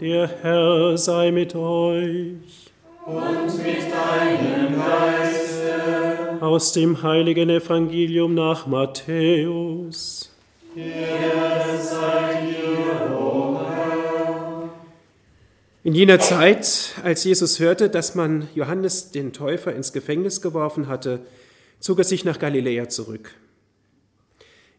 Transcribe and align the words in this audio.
Der 0.00 0.28
Herr 0.42 0.96
sei 0.96 1.32
mit 1.32 1.56
euch. 1.56 2.70
Und 3.04 3.64
mit 3.64 3.92
deinem 3.92 4.76
Geiste. 4.76 6.38
Aus 6.40 6.72
dem 6.72 7.02
heiligen 7.02 7.50
Evangelium 7.50 8.34
nach 8.34 8.68
Matthäus. 8.68 10.30
Ehre 10.76 11.82
sei 11.82 12.46
dir, 12.46 13.12
o 13.12 13.60
Herr. 13.68 14.68
In 15.82 15.96
jener 15.96 16.20
Zeit, 16.20 16.94
als 17.02 17.24
Jesus 17.24 17.58
hörte, 17.58 17.90
dass 17.90 18.14
man 18.14 18.46
Johannes 18.54 19.10
den 19.10 19.32
Täufer 19.32 19.74
ins 19.74 19.92
Gefängnis 19.92 20.40
geworfen 20.40 20.86
hatte, 20.86 21.22
zog 21.80 21.98
er 21.98 22.04
sich 22.04 22.24
nach 22.24 22.38
Galiläa 22.38 22.88
zurück. 22.88 23.34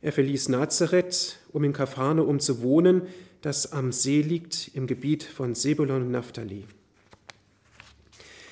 Er 0.01 0.13
verließ 0.13 0.47
Nazareth, 0.47 1.39
um 1.51 1.65
in 1.65 1.73
Kapharnaum 1.73 2.39
zu 2.39 2.61
wohnen, 2.61 3.01
das 3.41 3.71
am 3.71 3.91
See 3.91 4.21
liegt 4.21 4.71
im 4.73 4.87
Gebiet 4.87 5.23
von 5.23 5.55
Sebulon 5.55 6.03
und 6.03 6.11
Naphtali. 6.11 6.65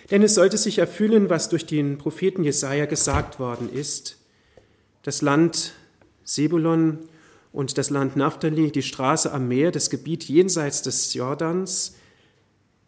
Denn 0.09 0.23
es 0.23 0.35
sollte 0.35 0.57
sich 0.57 0.77
erfüllen, 0.77 1.29
was 1.29 1.49
durch 1.49 1.65
den 1.65 1.97
Propheten 1.97 2.43
Jesaja 2.43 2.85
gesagt 2.85 3.39
worden 3.39 3.71
ist. 3.71 4.17
Das 5.03 5.21
Land 5.21 5.73
Sebulon 6.23 6.99
und 7.51 7.77
das 7.77 7.89
Land 7.89 8.15
Naphtali, 8.15 8.71
die 8.71 8.81
Straße 8.81 9.31
am 9.33 9.47
Meer, 9.49 9.71
das 9.71 9.89
Gebiet 9.89 10.23
jenseits 10.25 10.81
des 10.81 11.13
Jordans, 11.13 11.95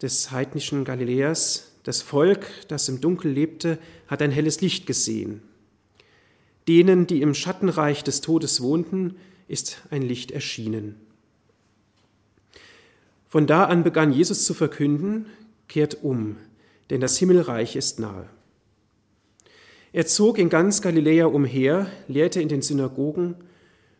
des 0.02 0.31
heidnischen 0.31 0.85
Galiläas, 0.85 1.71
das 1.84 2.02
Volk, 2.02 2.45
das 2.70 2.88
im 2.88 3.02
Dunkel 3.02 3.31
lebte, 3.31 3.79
hat 4.07 4.21
ein 4.21 4.31
helles 4.31 4.62
Licht 4.62 4.85
gesehen. 4.85 5.41
Denen, 6.68 7.07
die 7.07 7.21
im 7.21 7.34
Schattenreich 7.34 8.04
des 8.04 8.21
Todes 8.21 8.62
wohnten, 8.62 9.16
ist 9.48 9.81
ein 9.90 10.04
Licht 10.04 10.31
erschienen. 10.31 10.95
Von 13.30 13.46
da 13.46 13.66
an 13.66 13.84
begann 13.84 14.12
Jesus 14.12 14.44
zu 14.44 14.56
verkünden, 14.56 15.28
kehrt 15.68 16.04
um, 16.04 16.38
denn 16.90 17.00
das 17.00 17.16
Himmelreich 17.20 17.76
ist 17.76 17.99
nahe. 17.99 18.27
Er 19.94 20.08
zog 20.08 20.40
in 20.40 20.49
ganz 20.49 20.82
Galiläa 20.82 21.27
umher, 21.27 21.86
lehrte 22.08 22.41
in 22.41 22.49
den 22.49 22.63
Synagogen, 22.63 23.36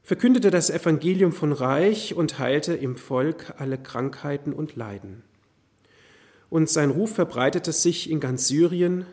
verkündete 0.02 0.50
das 0.50 0.72
Evangelium 0.72 1.32
von 1.32 1.52
Reich 1.52 2.16
und 2.16 2.40
heilte 2.40 2.74
im 2.74 2.98
Volk 2.98 3.54
alle 3.60 3.78
Krankheiten 3.78 4.52
und 4.52 4.76
Leiden. 4.76 5.22
Und 6.50 6.68
sein 6.68 6.90
Ruf 6.90 7.14
verbreitete 7.14 7.72
sich 7.72 8.10
in 8.10 8.20
ganz 8.20 8.48
Syrien. 8.48 9.06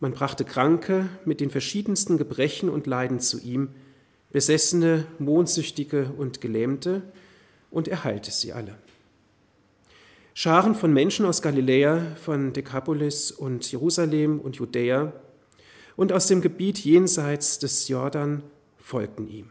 Man 0.00 0.12
brachte 0.12 0.44
Kranke 0.44 1.08
mit 1.24 1.40
den 1.40 1.48
verschiedensten 1.48 2.18
Gebrechen 2.18 2.68
und 2.68 2.86
Leiden 2.86 3.20
zu 3.20 3.40
ihm, 3.40 3.70
Besessene, 4.32 5.06
Mondsüchtige 5.18 6.10
und 6.18 6.42
Gelähmte, 6.42 7.00
und 7.70 7.88
er 7.88 8.04
heilte 8.04 8.30
sie 8.30 8.52
alle. 8.52 8.74
Scharen 10.40 10.76
von 10.76 10.92
Menschen 10.92 11.26
aus 11.26 11.42
Galiläa, 11.42 12.14
von 12.14 12.52
Dekapolis 12.52 13.32
und 13.32 13.68
Jerusalem 13.72 14.38
und 14.38 14.54
Judäa 14.54 15.12
und 15.96 16.12
aus 16.12 16.28
dem 16.28 16.40
Gebiet 16.40 16.78
jenseits 16.78 17.58
des 17.58 17.88
Jordan 17.88 18.44
folgten 18.76 19.26
ihm. 19.26 19.50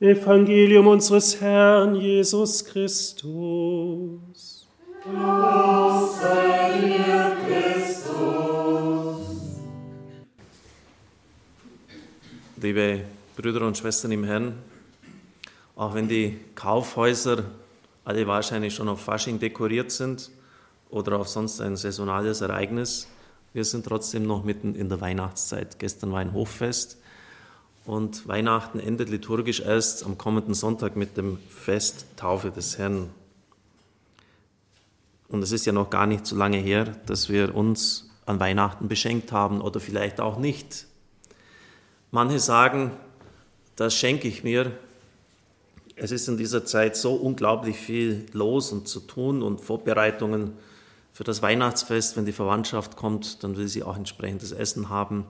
Evangelium 0.00 0.86
unseres 0.86 1.38
Herrn 1.38 1.94
Jesus 1.96 2.64
Christus. 2.64 3.26
Lob 5.04 6.10
sei 6.18 6.80
dir, 6.80 7.36
Christus. 7.46 9.20
Liebe 12.56 13.04
Brüder 13.36 13.66
und 13.66 13.76
Schwestern 13.76 14.12
im 14.12 14.24
Herrn, 14.24 14.54
auch 15.76 15.92
wenn 15.94 16.08
die 16.08 16.40
Kaufhäuser 16.54 17.44
alle 18.02 18.26
wahrscheinlich 18.26 18.74
schon 18.74 18.88
auf 18.88 19.02
Fasching 19.02 19.38
dekoriert 19.38 19.90
sind 19.90 20.30
oder 20.88 21.18
auf 21.18 21.28
sonst 21.28 21.60
ein 21.60 21.76
saisonales 21.76 22.40
Ereignis, 22.40 23.08
wir 23.52 23.66
sind 23.66 23.84
trotzdem 23.84 24.26
noch 24.26 24.42
mitten 24.42 24.74
in 24.74 24.88
der 24.88 25.02
Weihnachtszeit. 25.02 25.78
Gestern 25.78 26.12
war 26.12 26.20
ein 26.20 26.32
Hochfest 26.32 26.96
und 27.84 28.26
Weihnachten 28.26 28.80
endet 28.80 29.10
liturgisch 29.10 29.60
erst 29.60 30.06
am 30.06 30.16
kommenden 30.16 30.54
Sonntag 30.54 30.96
mit 30.96 31.18
dem 31.18 31.38
Fest 31.50 32.06
Taufe 32.16 32.50
des 32.50 32.78
Herrn. 32.78 33.10
Und 35.28 35.42
es 35.42 35.52
ist 35.52 35.66
ja 35.66 35.72
noch 35.72 35.90
gar 35.90 36.06
nicht 36.06 36.26
so 36.26 36.36
lange 36.36 36.56
her, 36.56 36.84
dass 37.04 37.28
wir 37.28 37.54
uns 37.54 38.08
an 38.24 38.40
Weihnachten 38.40 38.88
beschenkt 38.88 39.30
haben 39.30 39.60
oder 39.60 39.78
vielleicht 39.78 40.20
auch 40.20 40.38
nicht. 40.38 40.86
Manche 42.10 42.38
sagen, 42.38 42.92
das 43.76 43.94
schenke 43.94 44.26
ich 44.26 44.42
mir. 44.42 44.72
Es 45.94 46.10
ist 46.10 46.28
in 46.28 46.36
dieser 46.36 46.64
Zeit 46.64 46.96
so 46.96 47.14
unglaublich 47.14 47.76
viel 47.76 48.26
los 48.32 48.72
und 48.72 48.88
zu 48.88 49.00
tun 49.00 49.42
und 49.42 49.60
Vorbereitungen 49.60 50.54
für 51.12 51.24
das 51.24 51.42
Weihnachtsfest. 51.42 52.16
Wenn 52.16 52.26
die 52.26 52.32
Verwandtschaft 52.32 52.96
kommt, 52.96 53.44
dann 53.44 53.56
will 53.56 53.68
sie 53.68 53.82
auch 53.82 53.96
entsprechendes 53.96 54.52
Essen 54.52 54.88
haben. 54.88 55.26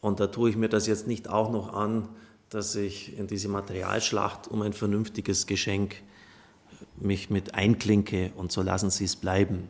Und 0.00 0.20
da 0.20 0.28
tue 0.28 0.50
ich 0.50 0.56
mir 0.56 0.68
das 0.68 0.86
jetzt 0.86 1.06
nicht 1.06 1.28
auch 1.28 1.50
noch 1.50 1.72
an, 1.72 2.08
dass 2.50 2.74
ich 2.76 3.18
in 3.18 3.26
diese 3.26 3.48
Materialschlacht 3.48 4.48
um 4.48 4.62
ein 4.62 4.72
vernünftiges 4.72 5.46
Geschenk 5.46 5.96
mich 6.96 7.30
mit 7.30 7.54
einklinke 7.54 8.32
und 8.36 8.52
so 8.52 8.62
lassen 8.62 8.90
Sie 8.90 9.04
es 9.04 9.16
bleiben. 9.16 9.68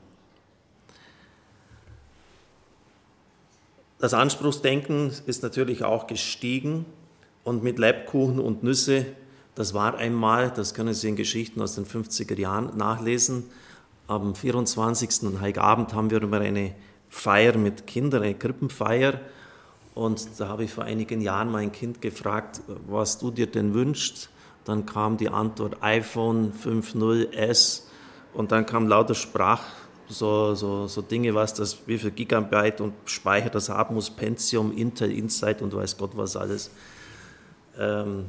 Das 3.98 4.12
Anspruchsdenken 4.12 5.10
ist 5.26 5.42
natürlich 5.42 5.84
auch 5.84 6.06
gestiegen 6.06 6.84
und 7.46 7.62
mit 7.62 7.78
Lebkuchen 7.78 8.40
und 8.40 8.64
Nüsse, 8.64 9.06
das 9.54 9.72
war 9.72 9.94
einmal, 9.94 10.50
das 10.50 10.74
können 10.74 10.92
Sie 10.92 11.08
in 11.08 11.14
Geschichten 11.14 11.62
aus 11.62 11.76
den 11.76 11.86
50er 11.86 12.36
Jahren 12.36 12.76
nachlesen. 12.76 13.44
Am 14.08 14.34
24. 14.34 15.22
und 15.22 15.40
Heiligabend 15.40 15.94
haben 15.94 16.10
wir 16.10 16.20
immer 16.20 16.40
eine 16.40 16.74
Feier 17.08 17.56
mit 17.56 17.86
Kindern, 17.86 18.24
eine 18.24 18.34
Krippenfeier. 18.34 19.20
Und 19.94 20.26
da 20.38 20.48
habe 20.48 20.64
ich 20.64 20.72
vor 20.72 20.82
einigen 20.82 21.20
Jahren 21.20 21.52
mein 21.52 21.70
Kind 21.70 22.02
gefragt, 22.02 22.62
was 22.88 23.18
du 23.18 23.30
dir 23.30 23.46
denn 23.46 23.74
wünschst. 23.74 24.28
Dann 24.64 24.84
kam 24.84 25.16
die 25.16 25.28
Antwort 25.28 25.76
iPhone 25.82 26.52
5.0S 26.52 27.82
und 28.34 28.50
dann 28.50 28.66
kam 28.66 28.88
lauter 28.88 29.14
Sprach, 29.14 29.62
so, 30.08 30.56
so, 30.56 30.88
so 30.88 31.00
Dinge, 31.00 31.32
was 31.36 31.54
das, 31.54 31.78
wie 31.86 31.96
viel 31.96 32.10
Gigabyte 32.10 32.80
und 32.80 32.94
Speicher 33.04 33.50
das 33.50 33.68
haben 33.68 33.94
muss, 33.94 34.10
Pentium, 34.10 34.76
Intel, 34.76 35.12
Insight 35.12 35.62
und 35.62 35.72
weiß 35.72 35.96
Gott 35.96 36.10
was 36.16 36.34
alles. 36.34 36.72
Ähm, 37.78 38.26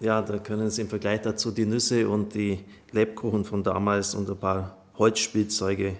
ja, 0.00 0.22
da 0.22 0.38
können 0.38 0.70
Sie 0.70 0.82
im 0.82 0.88
Vergleich 0.88 1.22
dazu 1.22 1.50
die 1.50 1.66
Nüsse 1.66 2.08
und 2.08 2.34
die 2.34 2.60
Lebkuchen 2.92 3.44
von 3.44 3.62
damals 3.62 4.14
und 4.14 4.28
ein 4.28 4.36
paar 4.36 4.76
Holzspielzeuge 4.98 5.96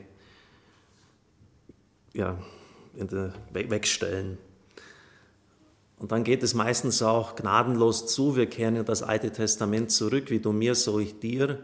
ja, 2.12 2.36
der, 2.94 3.32
wegstellen. 3.52 4.38
Und 5.98 6.12
dann 6.12 6.24
geht 6.24 6.42
es 6.42 6.54
meistens 6.54 7.02
auch 7.02 7.34
gnadenlos 7.34 8.06
zu. 8.06 8.36
Wir 8.36 8.46
kehren 8.46 8.76
ja 8.76 8.82
das 8.82 9.02
Alte 9.02 9.32
Testament 9.32 9.90
zurück, 9.90 10.30
wie 10.30 10.40
du 10.40 10.52
mir, 10.52 10.74
so 10.74 10.98
ich 10.98 11.18
dir. 11.18 11.60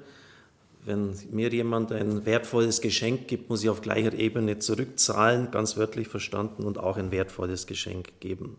Wenn 0.85 1.15
mir 1.31 1.51
jemand 1.51 1.93
ein 1.93 2.25
wertvolles 2.25 2.81
Geschenk 2.81 3.29
gibt, 3.29 3.51
muss 3.51 3.63
ich 3.63 3.69
auf 3.69 3.83
gleicher 3.83 4.15
Ebene 4.15 4.59
zurückzahlen, 4.59 5.51
ganz 5.51 5.77
wörtlich 5.77 6.09
verstanden, 6.09 6.65
und 6.65 6.79
auch 6.79 6.97
ein 6.97 7.11
wertvolles 7.11 7.67
Geschenk 7.67 8.19
geben. 8.21 8.57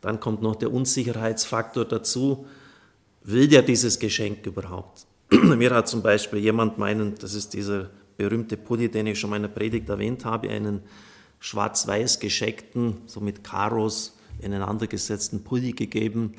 Dann 0.00 0.20
kommt 0.20 0.42
noch 0.42 0.56
der 0.56 0.72
Unsicherheitsfaktor 0.72 1.84
dazu. 1.84 2.46
Will 3.22 3.48
der 3.48 3.62
dieses 3.62 3.98
Geschenk 3.98 4.46
überhaupt? 4.46 5.06
Mir 5.30 5.74
hat 5.74 5.88
zum 5.88 6.02
Beispiel 6.02 6.38
jemand 6.38 6.78
meinen, 6.78 7.14
das 7.16 7.34
ist 7.34 7.54
dieser 7.54 7.90
berühmte 8.16 8.56
Pulli, 8.56 8.88
den 8.88 9.06
ich 9.06 9.18
schon 9.18 9.28
in 9.28 9.42
meiner 9.42 9.48
Predigt 9.48 9.88
erwähnt 9.88 10.24
habe, 10.24 10.50
einen 10.50 10.82
schwarz-weiß 11.40 12.20
gescheckten, 12.20 12.98
so 13.06 13.20
mit 13.20 13.44
Karos 13.44 14.16
ineinandergesetzten 14.40 15.44
Pulli 15.44 15.72
gegeben. 15.72 16.34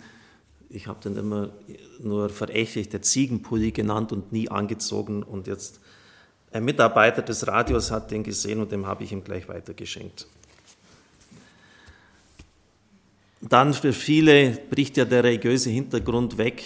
Ich 0.70 0.88
habe 0.88 1.00
den 1.02 1.18
immer 1.18 1.52
nur 2.00 2.30
verächtlich 2.30 2.90
der 2.90 3.02
Ziegenpulli 3.02 3.72
genannt 3.72 4.12
und 4.12 4.32
nie 4.32 4.50
angezogen. 4.50 5.24
Und 5.24 5.48
jetzt 5.48 5.80
ein 6.52 6.66
Mitarbeiter 6.66 7.22
des 7.22 7.48
Radios 7.48 7.92
hat 7.92 8.12
den 8.12 8.24
gesehen 8.24 8.60
und 8.62 8.72
dem 8.72 8.86
habe 8.86 9.04
ich 9.04 9.12
ihm 9.12 9.24
gleich 9.24 9.48
weitergeschenkt. 9.48 10.28
Dann 13.42 13.74
für 13.74 13.94
viele 13.94 14.52
bricht 14.70 14.98
ja 14.98 15.06
der 15.06 15.24
religiöse 15.24 15.70
Hintergrund 15.70 16.38
weg. 16.38 16.62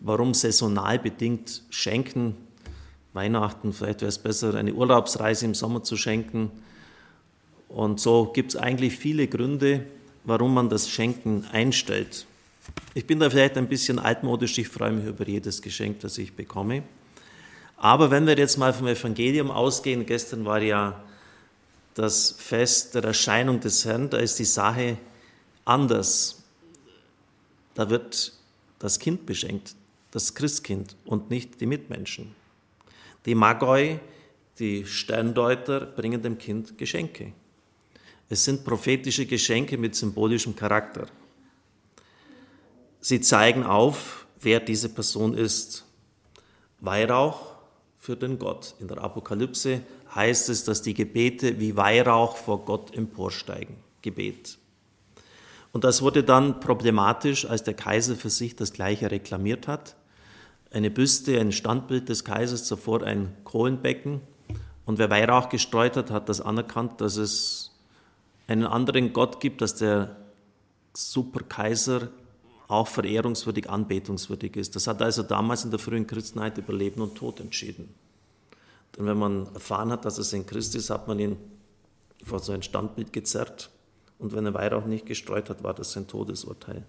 Warum 0.00 0.34
saisonal 0.34 0.98
bedingt 0.98 1.62
schenken? 1.70 2.36
Weihnachten, 3.12 3.72
vielleicht 3.72 4.00
wäre 4.00 4.08
es 4.08 4.18
besser, 4.18 4.54
eine 4.54 4.72
Urlaubsreise 4.72 5.44
im 5.44 5.54
Sommer 5.54 5.82
zu 5.82 5.96
schenken. 5.96 6.50
Und 7.68 8.00
so 8.00 8.26
gibt 8.32 8.54
es 8.54 8.56
eigentlich 8.56 8.96
viele 8.96 9.26
Gründe, 9.26 9.84
warum 10.24 10.54
man 10.54 10.68
das 10.68 10.88
Schenken 10.88 11.44
einstellt. 11.52 12.26
Ich 12.94 13.06
bin 13.06 13.18
da 13.18 13.28
vielleicht 13.28 13.58
ein 13.58 13.68
bisschen 13.68 13.98
altmodisch, 13.98 14.56
ich 14.58 14.68
freue 14.68 14.92
mich 14.92 15.06
über 15.06 15.26
jedes 15.26 15.60
Geschenk, 15.60 16.00
das 16.00 16.18
ich 16.18 16.34
bekomme. 16.34 16.84
Aber 17.76 18.10
wenn 18.10 18.26
wir 18.26 18.38
jetzt 18.38 18.58
mal 18.58 18.72
vom 18.72 18.86
Evangelium 18.86 19.50
ausgehen, 19.50 20.06
gestern 20.06 20.44
war 20.44 20.62
ja 20.62 21.02
das 21.94 22.36
Fest 22.38 22.94
der 22.94 23.04
Erscheinung 23.04 23.60
des 23.60 23.84
Herrn, 23.84 24.08
da 24.08 24.18
ist 24.18 24.38
die 24.38 24.44
Sache 24.44 24.96
anders. 25.64 26.42
da 27.74 27.88
wird 27.88 28.32
das 28.78 28.98
Kind 28.98 29.24
beschenkt, 29.26 29.74
das 30.10 30.34
Christkind 30.34 30.96
und 31.04 31.30
nicht 31.30 31.60
die 31.60 31.66
Mitmenschen. 31.66 32.34
Die 33.24 33.34
Magoi, 33.34 34.00
die 34.58 34.84
Sterndeuter, 34.84 35.80
bringen 35.80 36.20
dem 36.20 36.36
Kind 36.36 36.76
Geschenke. 36.76 37.32
Es 38.28 38.44
sind 38.44 38.64
prophetische 38.64 39.26
Geschenke 39.26 39.78
mit 39.78 39.94
symbolischem 39.94 40.56
Charakter. 40.56 41.06
Sie 43.00 43.20
zeigen 43.20 43.64
auf, 43.64 44.26
wer 44.40 44.60
diese 44.60 44.88
Person 44.88 45.34
ist. 45.34 45.84
Weihrauch 46.80 47.54
für 47.98 48.16
den 48.16 48.38
Gott. 48.38 48.74
In 48.80 48.88
der 48.88 48.98
Apokalypse 48.98 49.82
heißt 50.14 50.48
es, 50.48 50.64
dass 50.64 50.82
die 50.82 50.94
Gebete 50.94 51.58
wie 51.60 51.76
Weihrauch 51.76 52.36
vor 52.36 52.64
Gott 52.64 52.94
emporsteigen. 52.96 53.76
Gebet. 54.02 54.58
Und 55.72 55.84
das 55.84 56.02
wurde 56.02 56.22
dann 56.22 56.60
problematisch, 56.60 57.46
als 57.46 57.62
der 57.62 57.74
Kaiser 57.74 58.14
für 58.14 58.30
sich 58.30 58.54
das 58.54 58.72
Gleiche 58.72 59.10
reklamiert 59.10 59.66
hat. 59.66 59.96
Eine 60.70 60.90
Büste, 60.90 61.38
ein 61.40 61.52
Standbild 61.52 62.08
des 62.08 62.24
Kaisers, 62.24 62.64
zuvor 62.64 63.02
ein 63.02 63.34
Kohlenbecken. 63.44 64.20
Und 64.84 64.98
wer 64.98 65.10
Weihrauch 65.10 65.48
gestreut 65.48 65.96
hat, 65.96 66.10
hat 66.10 66.28
das 66.28 66.40
anerkannt, 66.40 67.00
dass 67.00 67.16
es 67.16 67.72
einen 68.48 68.66
anderen 68.66 69.12
Gott 69.12 69.40
gibt, 69.40 69.62
dass 69.62 69.74
der 69.74 70.16
Superkaiser 70.94 72.08
auch 72.68 72.88
verehrungswürdig, 72.88 73.68
anbetungswürdig 73.70 74.56
ist. 74.56 74.76
Das 74.76 74.86
hat 74.86 75.00
also 75.00 75.22
damals 75.22 75.64
in 75.64 75.70
der 75.70 75.78
frühen 75.78 76.06
Christenheit 76.06 76.58
über 76.58 76.72
Leben 76.72 77.00
und 77.00 77.14
Tod 77.14 77.40
entschieden. 77.40 77.94
Denn 78.96 79.06
wenn 79.06 79.18
man 79.18 79.46
erfahren 79.54 79.90
hat, 79.90 80.04
dass 80.04 80.18
es 80.18 80.34
ein 80.34 80.44
Christ 80.44 80.74
ist, 80.74 80.90
hat 80.90 81.08
man 81.08 81.18
ihn 81.18 81.36
vor 82.24 82.40
so 82.40 82.52
ein 82.52 82.62
Standbild 82.62 83.12
gezerrt 83.12 83.70
und 84.22 84.32
wenn 84.32 84.46
er 84.46 84.54
Weihrauch 84.54 84.86
nicht 84.86 85.06
gestreut 85.06 85.50
hat, 85.50 85.62
war 85.62 85.74
das 85.74 85.92
sein 85.92 86.06
Todesurteil. 86.06 86.84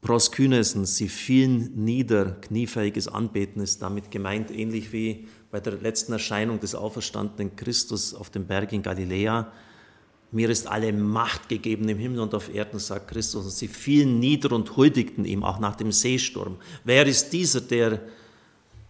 Proskynesen, 0.00 0.86
sie 0.86 1.08
fielen 1.08 1.84
nieder, 1.84 2.36
kniefähiges 2.40 3.08
Anbeten 3.08 3.60
ist 3.60 3.82
damit 3.82 4.12
gemeint, 4.12 4.50
ähnlich 4.50 4.92
wie 4.92 5.26
bei 5.50 5.58
der 5.58 5.74
letzten 5.74 6.12
Erscheinung 6.12 6.60
des 6.60 6.76
auferstandenen 6.76 7.56
Christus 7.56 8.14
auf 8.14 8.30
dem 8.30 8.46
Berg 8.46 8.72
in 8.72 8.82
Galiläa. 8.82 9.50
Mir 10.30 10.50
ist 10.50 10.68
alle 10.68 10.92
Macht 10.92 11.48
gegeben 11.48 11.88
im 11.88 11.98
Himmel 11.98 12.20
und 12.20 12.34
auf 12.34 12.54
Erden, 12.54 12.78
sagt 12.78 13.08
Christus. 13.08 13.44
Und 13.46 13.50
sie 13.50 13.66
fielen 13.66 14.20
nieder 14.20 14.52
und 14.52 14.76
huldigten 14.76 15.24
ihm, 15.24 15.42
auch 15.42 15.58
nach 15.58 15.74
dem 15.74 15.90
Seesturm. 15.90 16.58
Wer 16.84 17.06
ist 17.06 17.32
dieser, 17.32 17.62
der 17.62 18.00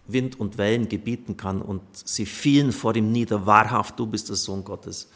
Wind 0.07 0.39
und 0.39 0.57
Wellen 0.57 0.89
gebieten 0.89 1.37
kann? 1.37 1.61
Und 1.61 1.81
sie 1.93 2.25
fielen 2.25 2.71
vor 2.71 2.95
ihm 2.95 3.11
nieder. 3.11 3.45
Wahrhaft, 3.45 3.97
du 3.97 4.05
bist 4.05 4.29
der 4.29 4.35
Sohn 4.35 4.63
Gottes. 4.63 5.09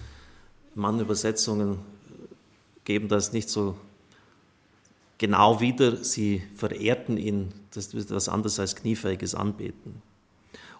Mann-Übersetzungen 0.75 1.79
geben 2.83 3.07
das 3.07 3.33
nicht 3.33 3.49
so 3.49 3.75
genau 5.17 5.59
wieder. 5.61 6.03
Sie 6.03 6.43
verehrten 6.55 7.17
ihn, 7.17 7.53
das 7.71 7.93
ist 7.93 8.11
was 8.11 8.29
anderes 8.29 8.59
als 8.59 8.75
kniefähiges 8.75 9.35
Anbeten. 9.35 10.01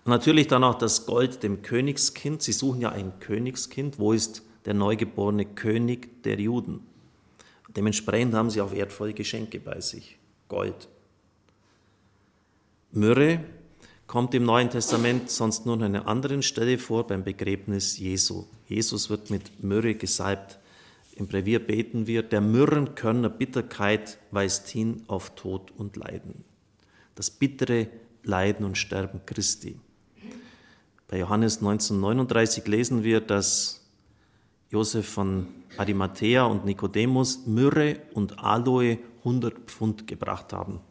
Und 0.06 0.10
natürlich 0.10 0.48
dann 0.48 0.64
auch 0.64 0.78
das 0.78 1.06
Gold 1.06 1.44
dem 1.44 1.62
Königskind. 1.62 2.42
Sie 2.42 2.52
suchen 2.52 2.82
ja 2.82 2.90
ein 2.90 3.20
Königskind. 3.20 4.00
Wo 4.00 4.12
ist 4.12 4.44
der 4.66 4.74
neugeborene 4.74 5.46
König 5.46 6.24
der 6.24 6.40
Juden? 6.40 6.82
Dementsprechend 7.76 8.34
haben 8.34 8.50
sie 8.50 8.62
auch 8.62 8.72
wertvolle 8.72 9.14
Geschenke 9.14 9.60
bei 9.60 9.80
sich. 9.80 10.18
Gold. 10.50 10.90
Myrrhe 12.92 13.44
kommt 14.14 14.36
im 14.36 14.44
Neuen 14.44 14.70
Testament 14.70 15.32
sonst 15.32 15.66
nur 15.66 15.74
an 15.74 15.82
einer 15.82 16.08
anderen 16.08 16.44
Stelle 16.44 16.78
vor, 16.78 17.08
beim 17.08 17.24
Begräbnis 17.24 17.98
Jesu. 17.98 18.46
Jesus 18.68 19.10
wird 19.10 19.32
mit 19.32 19.64
Myrrhe 19.64 19.96
gesalbt. 19.96 20.60
Im 21.16 21.26
Brevier 21.26 21.58
beten 21.58 22.06
wir, 22.06 22.22
der 22.22 22.40
Myrrenkörner 22.40 23.30
Bitterkeit 23.30 24.20
weist 24.30 24.68
hin 24.68 25.02
auf 25.08 25.34
Tod 25.34 25.72
und 25.76 25.96
Leiden. 25.96 26.44
Das 27.16 27.32
bittere 27.32 27.88
Leiden 28.22 28.68
und 28.68 28.78
Sterben 28.78 29.22
Christi. 29.26 29.80
Bei 31.08 31.18
Johannes 31.18 31.58
1939 31.58 32.68
lesen 32.68 33.04
wir, 33.04 33.20
dass 33.20 33.84
Josef 34.70 35.10
von 35.10 35.48
Arimathea 35.78 36.44
und 36.44 36.66
Nikodemus 36.66 37.48
Myrrhe 37.48 37.98
und 38.14 38.38
Aloe 38.38 39.00
100 39.24 39.58
Pfund 39.72 40.06
gebracht 40.06 40.54
haben. 40.54 40.82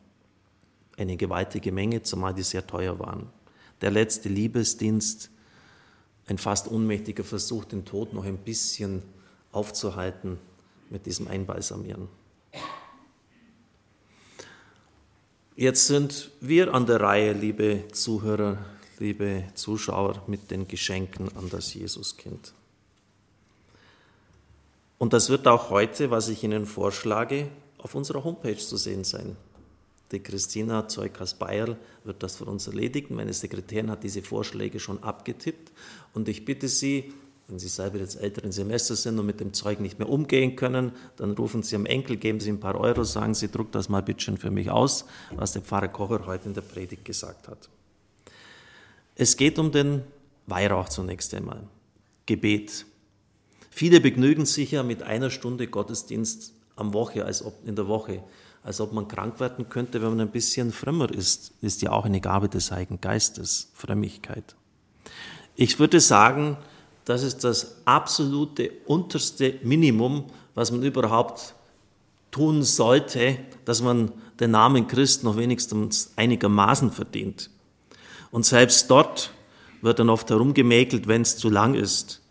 Eine 1.03 1.17
gewaltige 1.17 1.73
Menge, 1.73 2.05
zumal 2.05 2.33
die 2.33 2.45
sehr 2.45 2.65
teuer 2.65 2.97
waren. 3.01 3.29
Der 3.81 3.91
letzte 3.91 4.29
Liebesdienst 4.29 5.31
ein 6.29 6.39
fast 6.39 6.69
unmächtiger 6.69 7.25
Versuch, 7.25 7.65
den 7.65 7.85
Tod 7.85 8.13
noch 8.13 8.25
ein 8.25 8.39
bisschen 8.39 9.03
aufzuhalten 9.51 10.39
mit 10.91 11.05
diesem 11.07 11.27
Einbalsamieren. 11.27 12.07
Jetzt 15.57 15.89
sind 15.89 16.31
wir 16.41 16.73
an 16.73 16.87
der 16.87 17.01
Reihe, 17.01 17.33
liebe 17.33 17.89
Zuhörer, 17.91 18.65
liebe 19.01 19.43
Zuschauer, 19.55 20.23
mit 20.29 20.53
den 20.53 20.69
Geschenken 20.69 21.37
an 21.37 21.51
das 21.51 21.75
Jesuskind. 21.75 22.55
Und 24.99 25.13
das 25.13 25.31
wird 25.31 25.49
auch 25.49 25.71
heute, 25.71 26.13
was 26.13 26.29
ich 26.29 26.45
Ihnen 26.45 26.65
vorschlage, 26.65 27.49
auf 27.79 27.97
unserer 27.97 28.23
Homepage 28.23 28.57
zu 28.57 28.77
sehen 28.77 29.03
sein. 29.03 29.37
Die 30.13 30.21
Christina 30.21 30.89
Zeukas-Bayerl 30.89 31.77
wird 32.05 32.23
das 32.23 32.37
für 32.37 32.45
uns 32.45 32.67
erledigen. 32.67 33.15
Meine 33.15 33.33
Sekretärin 33.33 33.91
hat 33.91 34.05
diese 34.05 34.23
Vorschläge 34.23 34.79
schon 34.79 35.03
abgetippt. 35.03 35.73
Und 36.13 36.29
ich 36.29 36.45
bitte 36.45 36.69
Sie, 36.69 37.15
wenn 37.49 37.59
Sie 37.59 37.69
selber 37.69 37.99
jetzt 37.99 38.21
älteren 38.21 38.53
Semester 38.53 38.95
sind 38.95 39.19
und 39.19 39.25
mit 39.25 39.41
dem 39.41 39.55
Zeug 39.55 39.81
nicht 39.81 39.99
mehr 39.99 40.11
umgehen 40.11 40.55
können, 40.55 40.93
dann 41.17 41.33
rufen 41.33 41.63
Sie 41.63 41.77
am 41.77 41.87
Enkel, 41.87 42.19
geben 42.19 42.41
Sie 42.41 42.51
ein 42.51 42.61
paar 42.61 42.79
Euro, 42.79 43.05
sagen 43.05 43.35
Sie, 43.35 43.49
druck 43.49 43.73
das 43.73 43.89
mal 43.89 44.03
bitte 44.03 44.21
schön 44.21 44.37
für 44.37 44.51
mich 44.51 44.71
aus, 44.71 45.07
was 45.35 45.53
der 45.53 45.63
Pfarrer 45.63 45.89
Kocher 45.89 46.27
heute 46.27 46.47
in 46.47 46.55
der 46.55 46.61
Predigt 46.61 47.07
gesagt 47.07 47.49
hat. 47.49 47.71
Es 49.15 49.37
geht 49.37 49.59
um 49.59 49.73
den 49.73 50.03
Weihrauch 50.47 50.91
zunächst 50.91 51.33
einmal. 51.35 51.67
Gebet. 52.27 52.85
Viele 53.71 54.01
begnügen 54.01 54.45
sich 54.45 54.73
ja 54.73 54.83
mit 54.83 55.03
einer 55.03 55.31
Stunde 55.31 55.67
Gottesdienst 55.67 56.53
am 56.77 56.93
Woche, 56.93 57.25
als 57.25 57.43
ob 57.45 57.67
in 57.67 57.77
der 57.77 57.89
Woche 57.89 58.23
als 58.63 58.81
ob 58.81 58.93
man 58.93 59.09
krank 59.09 59.41
werden 59.41 59.69
könnte, 59.69 60.03
wenn 60.03 60.11
man 60.11 60.21
ein 60.21 60.31
bisschen 60.31 60.73
frömmer 60.73 61.13
ist. 61.13 61.53
Ist 61.61 61.83
ja 61.83 61.91
auch 61.91 62.05
eine 62.05 62.21
Gabe 62.21 62.49
des 62.49 62.71
Heiligen 62.71 63.01
Geistes, 63.01 63.71
Frömmigkeit. 63.75 64.55
Ich 65.57 65.79
würde 65.79 66.01
sagen, 66.01 66.57
das 67.05 67.23
ist 67.23 67.45
das 67.45 67.79
absolute 67.85 68.71
unterste 68.87 69.59
Minimum, 69.63 70.25
was 70.55 70.71
man 70.71 70.83
überhaupt 70.83 71.55
tun 72.31 72.63
sollte, 72.63 73.39
dass 73.65 73.83
man 73.83 74.13
den 74.41 74.53
Namen 74.53 74.87
Christ 74.87 75.25
noch 75.25 75.37
wenigstens 75.37 76.13
einigermaßen 76.17 76.91
verdient. 76.91 77.51
Und 78.31 78.47
selbst 78.47 78.91
dort 78.91 79.33
wird 79.83 79.99
dann 79.99 80.09
oft 80.09 80.31
herumgemäkelt, 80.31 81.07
wenn 81.09 81.23
es 81.23 81.37
zu 81.37 81.51
lang 81.51 81.75
ist. 81.75 82.22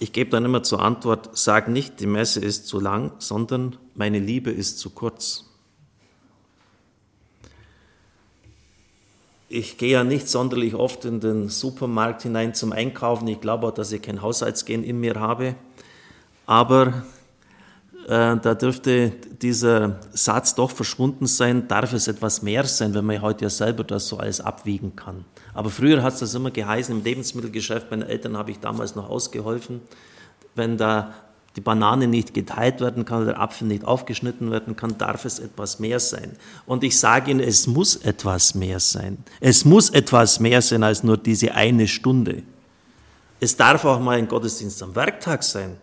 Ich 0.00 0.12
gebe 0.12 0.30
dann 0.30 0.44
immer 0.44 0.62
zur 0.62 0.82
Antwort, 0.82 1.30
sag 1.36 1.68
nicht, 1.68 2.00
die 2.00 2.06
Messe 2.06 2.40
ist 2.40 2.66
zu 2.66 2.80
lang, 2.80 3.12
sondern 3.18 3.76
meine 3.94 4.18
Liebe 4.18 4.50
ist 4.50 4.78
zu 4.78 4.90
kurz. 4.90 5.44
Ich 9.48 9.78
gehe 9.78 9.92
ja 9.92 10.04
nicht 10.04 10.28
sonderlich 10.28 10.74
oft 10.74 11.04
in 11.04 11.20
den 11.20 11.48
Supermarkt 11.48 12.22
hinein 12.22 12.54
zum 12.54 12.72
Einkaufen. 12.72 13.28
Ich 13.28 13.40
glaube 13.40 13.68
auch, 13.68 13.74
dass 13.74 13.92
ich 13.92 14.02
kein 14.02 14.20
Haushaltsgehen 14.20 14.82
in 14.82 14.98
mir 14.98 15.14
habe. 15.14 15.54
Aber 16.44 17.04
da 18.06 18.54
dürfte 18.54 19.12
dieser 19.40 20.00
Satz 20.12 20.54
doch 20.54 20.70
verschwunden 20.70 21.26
sein, 21.26 21.68
darf 21.68 21.92
es 21.92 22.08
etwas 22.08 22.42
mehr 22.42 22.64
sein, 22.64 22.94
wenn 22.94 23.04
man 23.04 23.22
heute 23.22 23.44
ja 23.44 23.50
selber 23.50 23.84
das 23.84 24.08
so 24.08 24.18
alles 24.18 24.40
abwiegen 24.40 24.94
kann. 24.94 25.24
Aber 25.54 25.70
früher 25.70 26.02
hat 26.02 26.14
es 26.14 26.20
das 26.20 26.34
immer 26.34 26.50
geheißen, 26.50 26.98
im 26.98 27.04
Lebensmittelgeschäft, 27.04 27.90
meinen 27.90 28.02
Eltern 28.02 28.36
habe 28.36 28.50
ich 28.50 28.60
damals 28.60 28.94
noch 28.94 29.08
ausgeholfen, 29.08 29.80
wenn 30.54 30.76
da 30.76 31.14
die 31.56 31.60
Banane 31.60 32.08
nicht 32.08 32.34
geteilt 32.34 32.80
werden 32.80 33.04
kann, 33.04 33.26
der 33.26 33.40
Apfel 33.40 33.68
nicht 33.68 33.84
aufgeschnitten 33.84 34.50
werden 34.50 34.74
kann, 34.74 34.98
darf 34.98 35.24
es 35.24 35.38
etwas 35.38 35.78
mehr 35.78 36.00
sein. 36.00 36.32
Und 36.66 36.82
ich 36.82 36.98
sage 36.98 37.30
Ihnen, 37.30 37.40
es 37.40 37.66
muss 37.66 37.96
etwas 37.96 38.54
mehr 38.54 38.80
sein. 38.80 39.18
Es 39.40 39.64
muss 39.64 39.90
etwas 39.90 40.40
mehr 40.40 40.62
sein 40.62 40.82
als 40.82 41.04
nur 41.04 41.16
diese 41.16 41.54
eine 41.54 41.86
Stunde. 41.86 42.42
Es 43.38 43.56
darf 43.56 43.84
auch 43.84 44.00
mal 44.00 44.18
ein 44.18 44.26
Gottesdienst 44.26 44.82
am 44.82 44.94
Werktag 44.96 45.44
sein. 45.44 45.76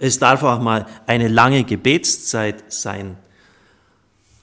Es 0.00 0.18
darf 0.18 0.42
auch 0.42 0.60
mal 0.60 0.86
eine 1.06 1.28
lange 1.28 1.64
Gebetszeit 1.64 2.72
sein. 2.72 3.16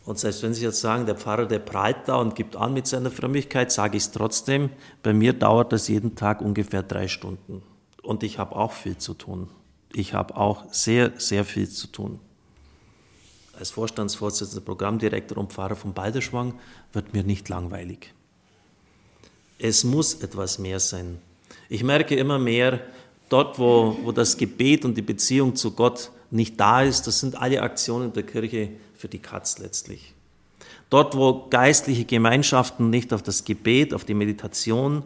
Und 0.06 0.20
selbst 0.20 0.44
wenn 0.44 0.54
Sie 0.54 0.64
jetzt 0.64 0.82
sagen, 0.82 1.06
der 1.06 1.16
Pfarrer, 1.16 1.48
der 1.48 1.60
prahlt 1.60 2.08
da 2.08 2.18
und 2.18 2.36
gibt 2.36 2.56
an 2.56 2.74
mit 2.74 2.86
seiner 2.86 3.10
Frömmigkeit, 3.10 3.72
sage 3.72 3.98
ich 3.98 4.04
es 4.04 4.12
trotzdem, 4.12 4.70
bei 5.02 5.14
mir 5.14 5.34
dauert 5.34 5.72
das 5.72 5.88
jeden 5.88 6.16
Tag 6.16 6.42
ungefähr 6.42 6.84
drei 6.84 7.08
Stunden. 7.08 7.64
Und 8.04 8.22
ich 8.22 8.38
habe 8.38 8.56
auch 8.56 8.72
viel 8.72 8.98
zu 8.98 9.16
tun. 9.16 9.50
Ich 9.92 10.14
habe 10.14 10.38
auch 10.38 10.66
sehr, 10.72 11.14
sehr 11.18 11.44
viel 11.44 11.68
zu 11.68 11.88
tun. 11.88 12.20
Als 13.58 13.72
Vorstandsvorsitzender, 13.72 14.64
Programmdirektor 14.64 15.38
und 15.38 15.54
Pfarrer 15.54 15.76
von 15.76 15.94
Balderschwang 15.94 16.54
wird 16.94 17.14
mir 17.14 17.24
nicht 17.24 17.50
langweilig. 17.50 18.14
Es 19.58 19.84
muss 19.86 20.16
etwas 20.16 20.60
mehr 20.60 20.80
sein. 20.80 21.20
Ich 21.70 21.84
merke 21.84 22.16
immer 22.16 22.38
mehr, 22.38 22.82
dort, 23.30 23.60
wo, 23.60 23.98
wo 24.04 24.12
das 24.12 24.38
Gebet 24.38 24.86
und 24.86 24.96
die 24.96 25.02
Beziehung 25.02 25.56
zu 25.56 25.72
Gott 25.72 26.12
nicht 26.32 26.60
da 26.60 26.82
ist, 26.82 27.08
das 27.08 27.20
sind 27.20 27.36
alle 27.36 27.62
Aktionen 27.62 28.14
der 28.14 28.24
Kirche 28.24 28.72
für 28.96 29.08
die 29.08 29.20
Katz 29.20 29.60
letztlich. 29.60 30.14
Dort, 30.90 31.16
wo 31.16 31.48
geistliche 31.50 32.06
Gemeinschaften 32.06 32.90
nicht 32.90 33.14
auf 33.14 33.24
das 33.24 33.44
Gebet, 33.44 33.94
auf 33.94 34.06
die 34.06 34.14
Meditation, 34.14 35.04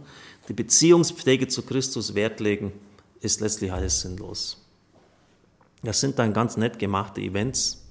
die 0.47 0.53
Beziehungspflege 0.53 1.47
zu 1.47 1.61
Christus 1.61 2.15
Wert 2.15 2.39
legen, 2.39 2.71
ist 3.21 3.41
letztlich 3.41 3.71
alles 3.71 4.01
sinnlos. 4.01 4.65
Das 5.83 6.01
sind 6.01 6.19
dann 6.19 6.33
ganz 6.33 6.57
nett 6.57 6.79
gemachte 6.79 7.21
Events, 7.21 7.85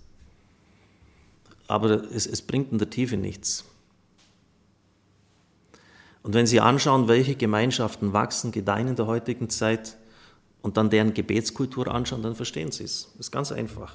aber 1.66 2.02
es, 2.12 2.26
es 2.26 2.42
bringt 2.42 2.72
in 2.72 2.78
der 2.78 2.90
Tiefe 2.90 3.16
nichts. 3.16 3.64
Und 6.22 6.34
wenn 6.34 6.46
Sie 6.46 6.60
anschauen, 6.60 7.08
welche 7.08 7.36
Gemeinschaften 7.36 8.12
wachsen, 8.12 8.52
gedeihen 8.52 8.88
in 8.88 8.96
der 8.96 9.06
heutigen 9.06 9.48
Zeit 9.48 9.96
und 10.62 10.76
dann 10.76 10.90
deren 10.90 11.14
Gebetskultur 11.14 11.88
anschauen, 11.88 12.22
dann 12.22 12.34
verstehen 12.34 12.72
Sie 12.72 12.84
es. 12.84 13.08
Das 13.12 13.26
ist 13.26 13.30
ganz 13.30 13.52
einfach. 13.52 13.94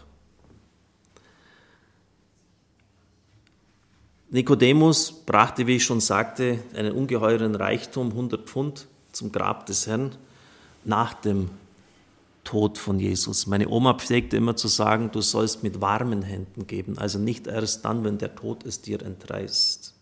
Nikodemus 4.29 5.11
brachte, 5.11 5.67
wie 5.67 5.75
ich 5.75 5.83
schon 5.83 5.99
sagte, 5.99 6.57
einen 6.75 6.93
ungeheuren 6.93 7.53
Reichtum, 7.53 8.09
100 8.09 8.49
Pfund, 8.49 8.87
zum 9.11 9.31
Grab 9.31 9.67
des 9.67 9.85
Herrn 9.85 10.15
nach 10.83 11.13
dem 11.13 11.51
Tod 12.43 12.77
von 12.77 12.99
Jesus. 12.99 13.47
Meine 13.47 13.69
Oma 13.69 13.93
pflegte 13.93 14.37
immer 14.37 14.55
zu 14.55 14.67
sagen, 14.67 15.11
du 15.11 15.21
sollst 15.21 15.63
mit 15.63 15.81
warmen 15.81 16.23
Händen 16.23 16.67
geben, 16.67 16.97
also 16.97 17.19
nicht 17.19 17.47
erst 17.47 17.85
dann, 17.85 18.03
wenn 18.03 18.17
der 18.17 18.35
Tod 18.35 18.65
es 18.65 18.81
dir 18.81 19.01
entreißt. 19.01 19.93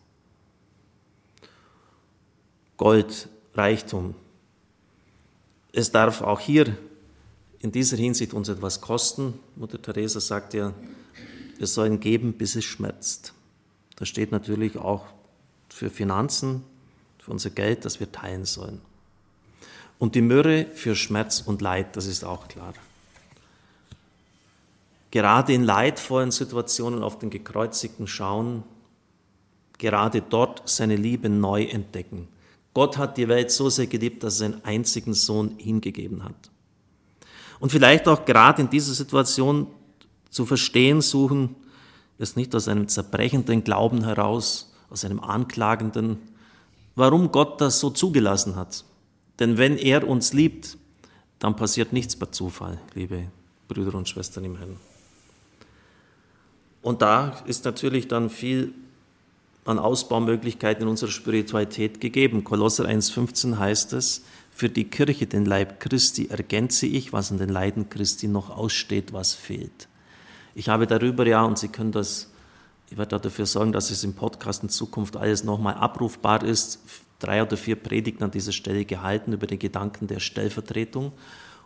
Gold, 2.78 3.30
Reichtum. 3.54 4.16
Es 5.74 5.92
darf 5.92 6.22
auch 6.22 6.40
hier 6.40 6.78
in 7.60 7.72
dieser 7.72 7.98
Hinsicht 7.98 8.34
uns 8.34 8.50
etwas 8.50 8.82
kosten. 8.82 9.40
Mutter 9.56 9.82
Teresa 9.82 10.20
sagt 10.20 10.54
ja, 10.54 10.74
wir 11.58 11.68
sollen 11.68 12.00
geben, 12.00 12.34
bis 12.34 12.56
es 12.56 12.66
schmerzt. 12.66 13.34
Das 13.96 14.10
steht 14.10 14.32
natürlich 14.32 14.78
auch 14.78 15.06
für 15.70 15.90
Finanzen, 15.90 16.64
für 17.20 17.32
unser 17.32 17.52
Geld, 17.52 17.86
das 17.86 18.00
wir 18.00 18.12
teilen 18.12 18.46
sollen. 18.46 18.82
Und 20.00 20.16
die 20.16 20.22
Myrrhe 20.22 20.66
für 20.74 20.96
Schmerz 20.96 21.42
und 21.46 21.62
Leid, 21.62 21.96
das 21.96 22.08
ist 22.08 22.24
auch 22.24 22.48
klar. 22.48 22.74
Gerade 25.12 25.54
in 25.54 25.64
leidvollen 25.64 26.32
Situationen 26.32 27.04
auf 27.04 27.20
den 27.20 27.30
Gekreuzigten 27.30 28.08
schauen, 28.08 28.64
gerade 29.78 30.22
dort 30.22 30.68
seine 30.68 30.96
Liebe 30.96 31.30
neu 31.30 31.66
entdecken. 31.66 32.28
Gott 32.74 32.98
hat 32.98 33.18
die 33.18 33.28
Welt 33.28 33.52
so 33.52 33.70
sehr 33.70 33.88
geliebt, 33.88 34.24
dass 34.24 34.36
er 34.36 34.50
seinen 34.50 34.66
einzigen 34.66 35.14
Sohn 35.14 35.56
hingegeben 35.58 36.24
hat. 36.24 36.52
Und 37.60 37.72
vielleicht 37.72 38.08
auch 38.08 38.26
gerade 38.26 38.62
in 38.62 38.70
dieser 38.70 38.94
Situation 38.94 39.68
zu 40.30 40.46
verstehen 40.46 41.02
suchen, 41.02 41.56
es 42.18 42.36
nicht 42.36 42.56
aus 42.56 42.68
einem 42.68 42.88
zerbrechenden 42.88 43.64
Glauben 43.64 44.04
heraus, 44.04 44.74
aus 44.90 45.04
einem 45.06 45.20
anklagenden, 45.20 46.18
warum 46.96 47.32
Gott 47.32 47.60
das 47.62 47.80
so 47.80 47.90
zugelassen 47.90 48.56
hat. 48.56 48.86
Denn 49.40 49.58
wenn 49.58 49.78
er 49.78 50.08
uns 50.08 50.34
liebt, 50.34 50.78
dann 51.40 51.56
passiert 51.56 51.94
nichts 51.94 52.16
per 52.16 52.32
Zufall, 52.32 52.80
liebe 52.94 53.28
Brüder 53.68 53.96
und 53.96 54.08
Schwestern 54.08 54.46
im 54.46 54.58
Herrn. 54.58 54.78
Und 56.82 57.02
da 57.02 57.38
ist 57.46 57.66
natürlich 57.66 58.08
dann 58.08 58.30
viel 58.30 58.74
an 59.66 59.80
Ausbaumöglichkeiten 59.80 60.84
in 60.84 60.90
unserer 60.90 61.12
Spiritualität 61.12 62.02
gegeben. 62.02 62.44
Kolosser 62.44 62.86
1,15 62.86 63.58
heißt 63.58 63.94
es, 63.94 64.24
für 64.52 64.70
die 64.70 64.86
Kirche, 64.86 65.28
den 65.28 65.46
Leib 65.46 65.80
Christi, 65.80 66.28
ergänze 66.28 66.86
ich, 66.86 67.14
was 67.14 67.32
an 67.32 67.38
den 67.38 67.50
Leiden 67.50 67.90
Christi 67.90 68.28
noch 68.28 68.50
aussteht, 68.50 69.14
was 69.14 69.34
fehlt. 69.34 69.88
Ich 70.54 70.70
habe 70.70 70.88
darüber 70.88 71.26
ja, 71.26 71.44
und 71.44 71.58
Sie 71.58 71.70
können 71.70 71.92
das, 71.92 72.30
ich 72.90 72.98
werde 72.98 73.20
dafür 73.20 73.46
sorgen, 73.46 73.72
dass 73.72 73.90
es 73.90 74.04
im 74.04 74.14
Podcast 74.14 74.64
in 74.64 74.70
Zukunft 74.70 75.16
alles 75.16 75.44
nochmal 75.44 75.76
abrufbar 75.76 76.44
ist, 76.44 76.80
drei 77.20 77.42
oder 77.42 77.56
vier 77.56 77.76
Predigten 77.76 78.24
an 78.24 78.32
dieser 78.32 78.52
Stelle 78.52 78.84
gehalten 78.84 79.34
über 79.34 79.48
den 79.48 79.60
Gedanken 79.60 80.08
der 80.08 80.20
Stellvertretung 80.20 81.14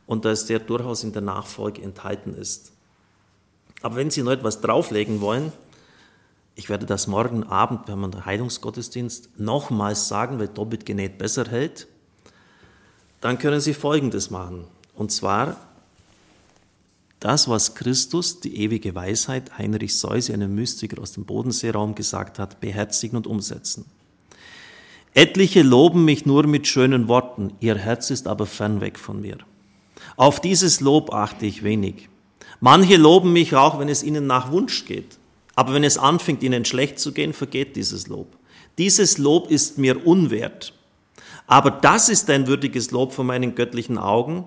und 0.05 0.25
dass 0.25 0.45
der 0.45 0.59
durchaus 0.59 1.03
in 1.03 1.13
der 1.13 1.23
Nachfolge 1.23 1.81
enthalten 1.81 2.35
ist. 2.35 2.71
Aber 3.81 3.95
wenn 3.95 4.11
Sie 4.11 4.21
noch 4.21 4.31
etwas 4.31 4.61
drauflegen 4.61 5.21
wollen, 5.21 5.51
ich 6.55 6.69
werde 6.69 6.85
das 6.85 7.07
morgen 7.07 7.43
Abend, 7.43 7.87
wenn 7.87 7.99
man 7.99 8.11
den 8.11 8.25
Heilungsgottesdienst, 8.25 9.29
nochmals 9.37 10.07
sagen, 10.07 10.39
weil 10.39 10.47
doppelt 10.47 10.85
genäht 10.85 11.17
besser 11.17 11.45
hält, 11.49 11.87
dann 13.19 13.37
können 13.37 13.59
Sie 13.59 13.73
Folgendes 13.73 14.31
machen. 14.31 14.65
Und 14.93 15.11
zwar 15.11 15.57
das, 17.19 17.49
was 17.49 17.75
Christus, 17.75 18.39
die 18.39 18.55
ewige 18.57 18.95
Weisheit, 18.95 19.57
Heinrich 19.57 19.97
Seuse, 19.97 20.33
einem 20.33 20.55
Mystiker 20.55 21.01
aus 21.01 21.11
dem 21.11 21.25
Bodenseeraum 21.25 21.95
gesagt 21.95 22.39
hat, 22.39 22.61
beherzigen 22.61 23.17
und 23.17 23.27
umsetzen. 23.27 23.85
Etliche 25.13 25.61
loben 25.61 26.05
mich 26.05 26.25
nur 26.25 26.45
mit 26.45 26.67
schönen 26.67 27.07
Worten, 27.07 27.53
ihr 27.59 27.75
Herz 27.77 28.11
ist 28.11 28.27
aber 28.27 28.45
fernweg 28.45 28.99
von 28.99 29.21
mir. 29.21 29.37
Auf 30.17 30.39
dieses 30.39 30.81
Lob 30.81 31.13
achte 31.13 31.45
ich 31.45 31.63
wenig. 31.63 32.09
Manche 32.59 32.97
loben 32.97 33.33
mich 33.33 33.55
auch, 33.55 33.79
wenn 33.79 33.89
es 33.89 34.03
ihnen 34.03 34.27
nach 34.27 34.51
Wunsch 34.51 34.85
geht. 34.85 35.17
Aber 35.55 35.73
wenn 35.73 35.83
es 35.83 35.97
anfängt, 35.97 36.43
ihnen 36.43 36.65
schlecht 36.65 36.99
zu 36.99 37.13
gehen, 37.13 37.33
vergeht 37.33 37.75
dieses 37.75 38.07
Lob. 38.07 38.37
Dieses 38.77 39.17
Lob 39.17 39.49
ist 39.49 39.77
mir 39.77 40.05
unwert. 40.05 40.73
Aber 41.47 41.71
das 41.71 42.09
ist 42.09 42.29
ein 42.29 42.47
würdiges 42.47 42.91
Lob 42.91 43.13
von 43.13 43.27
meinen 43.27 43.55
göttlichen 43.55 43.97
Augen, 43.97 44.45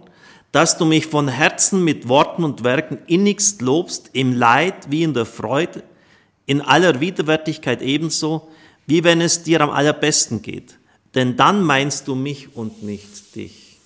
dass 0.52 0.78
du 0.78 0.84
mich 0.84 1.06
von 1.06 1.28
Herzen 1.28 1.84
mit 1.84 2.08
Worten 2.08 2.44
und 2.44 2.64
Werken 2.64 2.98
innigst 3.06 3.62
lobst, 3.62 4.10
im 4.12 4.34
Leid 4.34 4.90
wie 4.90 5.02
in 5.02 5.14
der 5.14 5.26
Freude, 5.26 5.82
in 6.46 6.60
aller 6.60 7.00
Widerwärtigkeit 7.00 7.82
ebenso, 7.82 8.48
wie 8.86 9.04
wenn 9.04 9.20
es 9.20 9.42
dir 9.42 9.60
am 9.60 9.70
allerbesten 9.70 10.40
geht. 10.40 10.78
Denn 11.14 11.36
dann 11.36 11.62
meinst 11.62 12.08
du 12.08 12.14
mich 12.14 12.56
und 12.56 12.82
nicht 12.82 13.34
dich. 13.34 13.77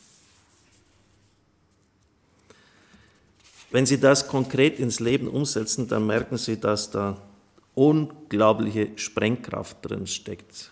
Wenn 3.73 3.87
Sie 3.87 3.99
das 3.99 4.29
konkret 4.29 4.79
ins 4.79 5.00
Leben 5.00 5.26
umsetzen, 5.26 5.88
dann 5.88 6.07
merken 6.07 6.38
Sie, 6.38 6.61
dass 6.61 6.91
da 6.91 7.17
unglaubliche 7.75 8.91
Sprengkraft 8.97 9.79
drin 9.83 10.07
steckt. 10.07 10.71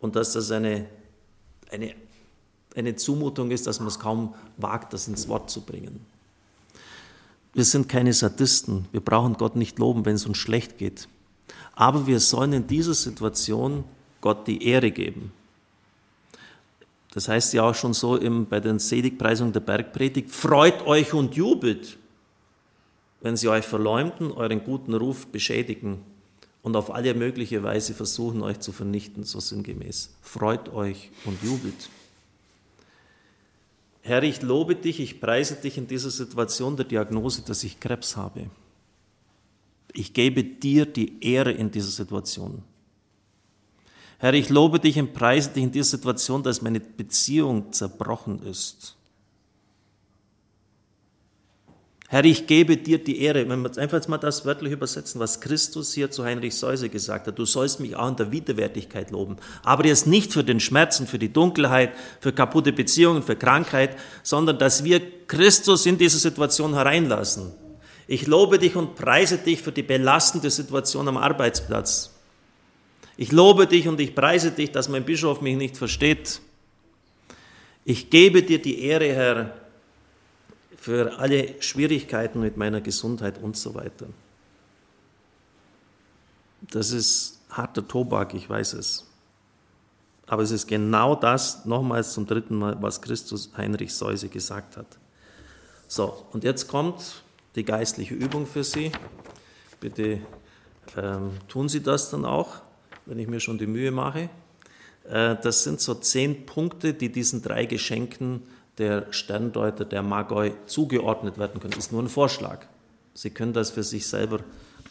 Und 0.00 0.16
dass 0.16 0.32
das 0.32 0.50
eine, 0.50 0.86
eine 1.70 1.94
eine 2.76 2.94
Zumutung 2.94 3.50
ist, 3.50 3.66
dass 3.66 3.80
man 3.80 3.88
es 3.88 3.98
kaum 3.98 4.34
wagt, 4.58 4.92
das 4.92 5.08
ins 5.08 5.28
Wort 5.28 5.50
zu 5.50 5.62
bringen. 5.62 6.04
Wir 7.54 7.64
sind 7.64 7.88
keine 7.88 8.12
Sadisten. 8.12 8.86
Wir 8.92 9.00
brauchen 9.00 9.34
Gott 9.34 9.56
nicht 9.56 9.78
loben, 9.78 10.04
wenn 10.04 10.14
es 10.14 10.26
uns 10.26 10.36
schlecht 10.36 10.76
geht. 10.76 11.08
Aber 11.74 12.06
wir 12.06 12.20
sollen 12.20 12.52
in 12.52 12.66
dieser 12.66 12.92
Situation 12.92 13.84
Gott 14.20 14.46
die 14.46 14.62
Ehre 14.66 14.90
geben. 14.90 15.32
Das 17.16 17.28
heißt 17.28 17.54
ja 17.54 17.62
auch 17.62 17.74
schon 17.74 17.94
so 17.94 18.16
im, 18.16 18.44
bei 18.44 18.60
den 18.60 18.78
Seligpreisungen 18.78 19.50
der 19.50 19.60
Bergpredigt, 19.60 20.30
freut 20.30 20.86
euch 20.86 21.14
und 21.14 21.34
jubelt, 21.34 21.96
wenn 23.22 23.38
sie 23.38 23.48
euch 23.48 23.64
verleumden, 23.64 24.32
euren 24.32 24.62
guten 24.62 24.92
Ruf 24.92 25.26
beschädigen 25.28 26.02
und 26.60 26.76
auf 26.76 26.94
alle 26.94 27.14
mögliche 27.14 27.62
Weise 27.62 27.94
versuchen, 27.94 28.42
euch 28.42 28.60
zu 28.60 28.70
vernichten, 28.70 29.24
so 29.24 29.40
sinngemäß. 29.40 30.10
Freut 30.20 30.68
euch 30.74 31.10
und 31.24 31.42
jubelt. 31.42 31.88
Herr, 34.02 34.22
ich 34.22 34.42
lobe 34.42 34.76
dich, 34.76 35.00
ich 35.00 35.18
preise 35.18 35.54
dich 35.56 35.78
in 35.78 35.86
dieser 35.86 36.10
Situation 36.10 36.76
der 36.76 36.84
Diagnose, 36.84 37.40
dass 37.40 37.64
ich 37.64 37.80
Krebs 37.80 38.18
habe. 38.18 38.50
Ich 39.94 40.12
gebe 40.12 40.44
dir 40.44 40.84
die 40.84 41.24
Ehre 41.24 41.52
in 41.52 41.70
dieser 41.70 41.92
Situation. 41.92 42.62
Herr, 44.18 44.34
ich 44.34 44.48
lobe 44.48 44.80
dich 44.80 44.98
und 44.98 45.12
preise 45.12 45.50
dich 45.50 45.62
in 45.62 45.72
dieser 45.72 45.96
Situation, 45.96 46.42
dass 46.42 46.62
meine 46.62 46.80
Beziehung 46.80 47.72
zerbrochen 47.72 48.42
ist. 48.42 48.96
Herr, 52.08 52.24
ich 52.24 52.46
gebe 52.46 52.76
dir 52.76 53.02
die 53.02 53.20
Ehre. 53.20 53.48
Wenn 53.48 53.62
wir 53.62 53.78
einfach 53.78 54.06
mal 54.06 54.18
das 54.18 54.44
wörtlich 54.44 54.72
übersetzen, 54.72 55.20
was 55.20 55.40
Christus 55.40 55.92
hier 55.92 56.10
zu 56.10 56.24
Heinrich 56.24 56.54
Seuse 56.54 56.88
gesagt 56.88 57.26
hat. 57.26 57.38
Du 57.38 57.44
sollst 57.44 57.80
mich 57.80 57.96
auch 57.96 58.08
in 58.08 58.16
der 58.16 58.30
Widerwärtigkeit 58.30 59.10
loben. 59.10 59.36
Aber 59.64 59.84
jetzt 59.84 60.06
nicht 60.06 60.32
für 60.32 60.44
den 60.44 60.60
Schmerz 60.60 61.00
und 61.00 61.08
für 61.08 61.18
die 61.18 61.32
Dunkelheit, 61.32 61.92
für 62.20 62.32
kaputte 62.32 62.72
Beziehungen, 62.72 63.24
für 63.24 63.34
Krankheit, 63.34 63.96
sondern 64.22 64.58
dass 64.58 64.84
wir 64.84 65.00
Christus 65.26 65.84
in 65.84 65.98
diese 65.98 66.18
Situation 66.18 66.74
hereinlassen. 66.74 67.52
Ich 68.06 68.28
lobe 68.28 68.60
dich 68.60 68.76
und 68.76 68.94
preise 68.94 69.38
dich 69.38 69.60
für 69.60 69.72
die 69.72 69.82
belastende 69.82 70.50
Situation 70.50 71.08
am 71.08 71.16
Arbeitsplatz. 71.16 72.15
Ich 73.16 73.32
lobe 73.32 73.66
dich 73.66 73.88
und 73.88 73.98
ich 74.00 74.14
preise 74.14 74.50
dich, 74.50 74.72
dass 74.72 74.88
mein 74.88 75.04
Bischof 75.04 75.40
mich 75.40 75.56
nicht 75.56 75.76
versteht. 75.76 76.40
Ich 77.84 78.10
gebe 78.10 78.42
dir 78.42 78.60
die 78.60 78.82
Ehre, 78.82 79.12
Herr, 79.12 79.56
für 80.76 81.18
alle 81.18 81.60
Schwierigkeiten 81.62 82.40
mit 82.40 82.56
meiner 82.56 82.80
Gesundheit 82.80 83.42
und 83.42 83.56
so 83.56 83.74
weiter. 83.74 84.06
Das 86.60 86.90
ist 86.90 87.40
harter 87.50 87.86
Tobak, 87.86 88.34
ich 88.34 88.48
weiß 88.48 88.74
es. 88.74 89.06
Aber 90.26 90.42
es 90.42 90.50
ist 90.50 90.66
genau 90.66 91.14
das, 91.14 91.64
nochmals 91.64 92.12
zum 92.12 92.26
dritten 92.26 92.56
Mal, 92.56 92.76
was 92.80 93.00
Christus 93.00 93.50
Heinrich 93.56 93.94
Seuse 93.94 94.28
gesagt 94.28 94.76
hat. 94.76 94.86
So, 95.88 96.26
und 96.32 96.42
jetzt 96.42 96.66
kommt 96.66 97.22
die 97.54 97.64
geistliche 97.64 98.14
Übung 98.14 98.46
für 98.46 98.64
Sie. 98.64 98.90
Bitte 99.78 100.20
ähm, 100.96 101.32
tun 101.48 101.68
Sie 101.68 101.82
das 101.82 102.10
dann 102.10 102.24
auch, 102.24 102.62
wenn 103.06 103.18
ich 103.18 103.28
mir 103.28 103.40
schon 103.40 103.58
die 103.58 103.66
Mühe 103.66 103.90
mache. 103.90 104.28
Äh, 105.08 105.36
das 105.42 105.64
sind 105.64 105.80
so 105.80 105.94
zehn 105.94 106.44
Punkte, 106.46 106.94
die 106.94 107.10
diesen 107.10 107.42
drei 107.42 107.66
Geschenken 107.66 108.42
der 108.78 109.06
Sterndeuter, 109.10 109.84
der 109.84 110.02
Magoi 110.02 110.52
zugeordnet 110.66 111.38
werden 111.38 111.60
können. 111.60 111.72
Das 111.72 111.86
ist 111.86 111.92
nur 111.92 112.02
ein 112.02 112.08
Vorschlag. 112.08 112.66
Sie 113.14 113.30
können 113.30 113.52
das 113.52 113.70
für 113.70 113.82
sich 113.82 114.06
selber 114.06 114.40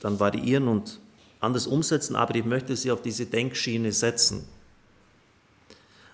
dann 0.01 0.19
variieren 0.19 0.67
und 0.67 0.99
anders 1.39 1.67
umsetzen, 1.67 2.15
aber 2.15 2.35
ich 2.35 2.45
möchte 2.45 2.75
Sie 2.75 2.91
auf 2.91 3.01
diese 3.01 3.27
Denkschiene 3.27 3.91
setzen. 3.91 4.47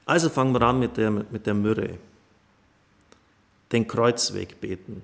Also 0.06 0.30
fangen 0.30 0.54
wir 0.54 0.62
an 0.62 0.80
mit 0.80 0.98
der, 0.98 1.12
mit 1.12 1.46
der 1.46 1.54
Myrrhe. 1.54 1.98
Den 3.72 3.88
Kreuzweg 3.88 4.60
beten. 4.60 5.02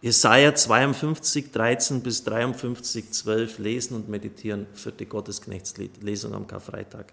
Jesaja 0.00 0.54
52, 0.54 1.50
13 1.50 2.02
bis 2.02 2.22
53, 2.22 3.10
12 3.10 3.58
lesen 3.58 3.96
und 3.96 4.08
meditieren, 4.08 4.66
vierte 4.74 5.06
Gottesknechtslied, 5.06 6.02
Lesung 6.02 6.34
am 6.34 6.46
Karfreitag. 6.46 7.12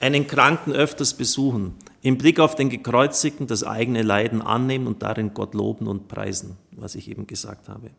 Einen 0.00 0.26
Kranken 0.26 0.72
öfters 0.72 1.14
besuchen, 1.14 1.76
im 2.02 2.18
Blick 2.18 2.40
auf 2.40 2.56
den 2.56 2.68
Gekreuzigten 2.68 3.46
das 3.46 3.62
eigene 3.62 4.02
Leiden 4.02 4.42
annehmen 4.42 4.88
und 4.88 5.04
darin 5.04 5.34
Gott 5.34 5.54
loben 5.54 5.86
und 5.86 6.08
preisen, 6.08 6.56
was 6.72 6.96
ich 6.96 7.08
eben 7.08 7.28
gesagt 7.28 7.68
habe. 7.68 7.90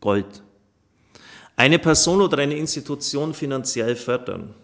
Gold. 0.00 0.42
Eine 1.56 1.78
Person 1.78 2.20
oder 2.20 2.38
eine 2.38 2.56
Institution 2.56 3.32
finanziell 3.32 3.96
fördern. 3.96 4.54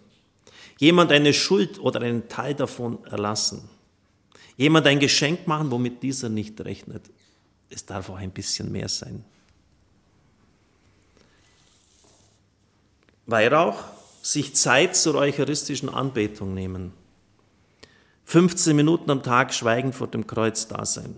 Jemand 0.77 1.11
eine 1.11 1.33
Schuld 1.33 1.79
oder 1.79 2.01
einen 2.01 2.29
Teil 2.29 2.53
davon 2.53 3.03
erlassen 3.05 3.67
Jemand 4.59 4.85
ein 4.87 4.99
Geschenk 4.99 5.47
machen, 5.47 5.71
womit 5.71 6.03
dieser 6.03 6.27
nicht 6.27 6.59
rechnet. 6.59 7.09
Es 7.69 7.85
darf 7.85 8.09
auch 8.09 8.17
ein 8.17 8.31
bisschen 8.31 8.69
mehr 8.69 8.89
sein. 8.89 9.23
Weihrauch, 13.25 13.81
sich 14.21 14.57
Zeit 14.57 14.97
zur 14.97 15.15
eucharistischen 15.15 15.87
Anbetung 15.87 16.53
nehmen. 16.53 16.91
15 18.25 18.75
Minuten 18.75 19.09
am 19.09 19.23
Tag 19.23 19.53
schweigend 19.53 19.95
vor 19.95 20.07
dem 20.07 20.27
Kreuz 20.27 20.67
da 20.67 20.85
sein. 20.85 21.15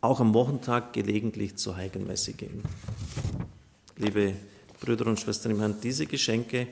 Auch 0.00 0.20
am 0.20 0.32
Wochentag 0.32 0.94
gelegentlich 0.94 1.56
zur 1.56 1.76
Heiligenmesse 1.76 2.32
gehen. 2.32 2.62
Liebe 3.98 4.32
Brüder 4.80 5.06
und 5.08 5.20
Schwestern 5.20 5.52
im 5.52 5.58
Herrn, 5.58 5.78
diese 5.82 6.06
Geschenke 6.06 6.68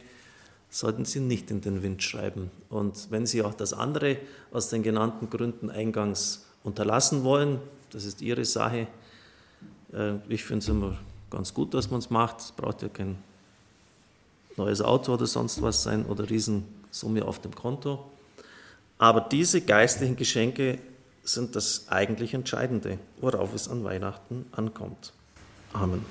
sollten 0.75 1.05
Sie 1.05 1.21
nicht 1.21 1.53
in 1.53 1.61
den 1.61 1.85
Wind 1.85 2.03
schreiben. 2.03 2.51
Und 2.69 3.07
wenn 3.11 3.27
Sie 3.27 3.43
auch 3.43 3.55
das 3.55 3.73
andere 3.73 4.17
aus 4.51 4.71
den 4.71 4.83
genannten 4.83 5.31
Gründen 5.31 5.71
eingangs 5.71 6.47
unterlassen 6.65 7.23
wollen, 7.23 7.61
das 7.91 8.05
ist 8.05 8.21
Ihre 8.21 8.45
Sache. 8.45 8.89
Äh, 9.93 10.15
ich 10.29 10.43
finde 10.43 10.65
es 10.65 10.69
immer 10.69 10.99
ganz 11.31 11.55
gut, 11.55 11.75
dass 11.75 11.93
man 11.93 12.01
es 12.01 12.11
macht. 12.11 12.41
Es 12.41 12.51
braucht 12.51 12.83
ja 12.83 12.89
kein 12.89 13.17
neues 14.57 14.83
Auto 14.83 15.15
oder 15.15 15.27
sonst 15.27 15.63
was 15.63 15.85
sein 15.85 16.07
oder 16.07 16.29
Riesensumme 16.29 17.25
auf 17.25 17.39
dem 17.39 17.55
Konto. 17.55 18.05
Aber 18.99 19.21
diese 19.21 19.61
geistlichen 19.61 20.17
Geschenke 20.17 20.81
sind 21.23 21.55
das 21.55 21.87
eigentlich 21.89 22.35
Entscheidende, 22.35 22.99
worauf 23.21 23.55
es 23.55 23.69
an 23.69 23.85
Weihnachten 23.85 24.47
ankommt. 24.51 25.13
Amen. 25.73 26.05